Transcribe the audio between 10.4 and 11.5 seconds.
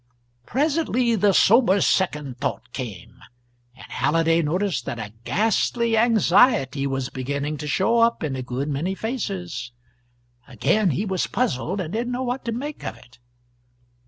Again he was